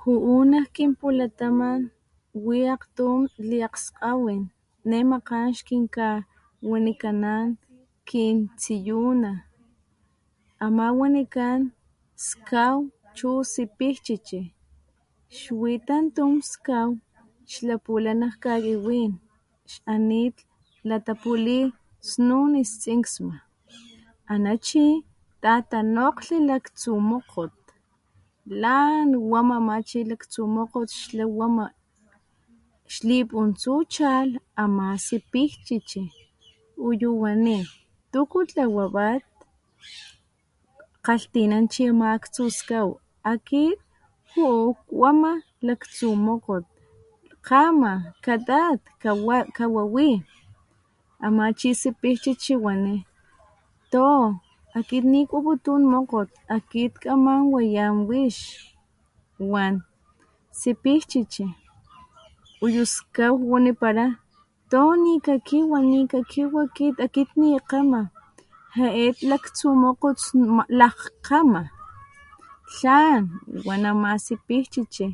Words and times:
Ju´u 0.00 0.36
nak 0.50 0.66
kinpulataman 0.74 1.80
wi 2.44 2.58
akgtun 2.74 3.20
liakgskgawin 3.50 4.42
ne 4.88 4.98
makgan 5.10 5.48
xkikawanikanan 5.58 7.46
kintsiyuna, 8.08 9.32
ama 10.64 10.86
wanikan 11.00 11.60
skaw 12.26 12.76
chu 13.16 13.30
sipijchichi 13.52 14.40
xwi 15.38 15.72
tantun 15.88 16.34
skaw 16.52 16.88
xlapula 17.52 18.12
nak 18.20 18.34
kakiwin 18.42 19.12
xanit 19.72 20.36
latapuli 20.88 21.58
snun 22.08 22.50
ixtsiksma 22.62 23.36
ana 24.32 24.52
chi 24.66 24.84
tatanokglhi 25.42 26.36
laktsu 26.48 26.90
mokgot 27.10 27.54
lan 28.62 29.08
wama 29.32 29.56
ama 29.62 29.76
chi 29.88 29.98
laktsu 30.10 30.40
mokgot 30.56 30.88
xla 31.02 31.24
wama 31.38 31.66
xlipuntsu 32.94 33.72
chalh 33.94 34.32
ama 34.62 34.86
sipijchichi 35.06 36.02
uyu 36.88 37.10
wani 37.24 37.58
¿Tuku 38.12 38.38
tlawapat? 38.50 39.24
kgalhtinan 41.04 41.64
chi 41.72 41.82
ama 41.90 42.06
aktsu 42.16 42.44
skaw, 42.58 42.88
akit 43.32 43.78
juu 44.30 44.78
kuama 44.88 45.32
laktsu 45.66 46.08
mokgot 46.26 46.64
kgama 47.46 47.92
katat 48.24 48.80
kawawi, 49.56 50.22
ama 51.26 51.44
chi 51.58 51.70
sipijchichi 51.80 52.54
wani 52.64 52.96
tooo 53.92 54.24
akit 54.78 55.04
nikuaputun 55.12 55.82
mokgot 55.92 56.30
akit 56.56 56.92
kaman 57.02 57.42
wayan 57.52 57.94
wix 58.08 58.36
wan 59.52 59.74
sipijchichi 60.60 61.46
uyu 62.64 62.82
skaw 62.94 63.34
wanipara 63.50 64.06
tooo 64.72 64.92
nikakiwa 65.04 65.78
nikakiwa 65.90 66.64
akit, 66.66 66.94
akit 67.04 67.28
nikgama 67.40 68.00
jae 68.74 69.14
laktsu 69.30 69.68
mokgot 69.82 70.18
lakgkgama, 70.78 71.62
tlan 72.72 73.22
wan 73.66 73.82
ama 73.90 74.10
sipijchichi 74.24 75.06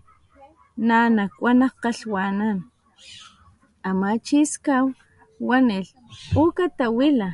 na 0.89 0.99
nakua 1.17 1.53
nak 1.61 1.73
kgalhwanan, 1.79 2.59
ama 3.89 4.09
chi 4.27 4.39
skaw 4.53 4.87
wanilh 5.49 5.93
ukatawila 6.43 7.29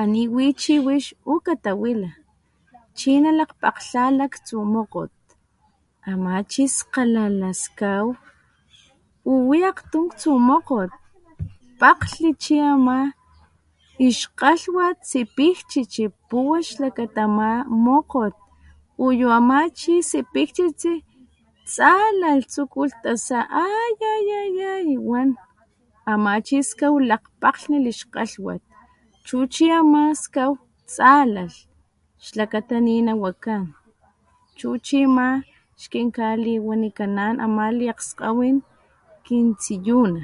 ana 0.00 0.06
niwi 0.12 0.46
chiwix 0.60 1.02
juu 1.12 1.44
katawila 1.46 2.10
nalakgpalha 3.20 4.04
laktsu 4.18 4.56
mokgot 4.72 5.12
ama 6.10 6.32
chi 6.50 6.62
skgalala 6.76 7.50
skaw 7.62 8.06
uwi 9.32 9.58
akgtun 9.70 10.04
aktsu 10.08 10.30
mokgot 10.48 10.92
pakglhlhi 11.80 12.30
chi 12.42 12.54
ama 12.60 13.12
ixkgalhwat 14.06 14.98
sipijchichi 15.10 16.08
puwa 16.28 16.62
chi 16.62 16.68
ama 16.68 16.68
xlakata 16.68 17.24
mokgot 17.84 18.34
uyu 19.06 19.28
ama 19.38 19.58
chi 19.78 19.92
sipijchichi 20.10 20.92
tsalh 21.64 22.42
tsukulh 22.50 22.94
tasa 23.02 23.38
aaiiiaiiiaiii 23.50 25.02
wan 25.10 25.28
ama 26.12 26.32
chi 26.46 26.56
skaw 26.70 26.94
lakgpakglhnilh 27.10 27.88
ixkgalhwat 27.92 28.62
chu 29.26 29.36
chi 29.54 29.64
ama 29.80 30.02
skaw 30.22 30.52
tsalalh 30.88 31.56
xlakata 32.26 32.76
ninawakan 32.86 33.62
chu 34.56 34.68
chi 34.86 35.00
ma 35.16 35.28
xkinkawanikanan 35.82 37.34
ama 37.44 37.64
liakgskgawin 37.78 38.56
kintsiyuna. 39.24 40.22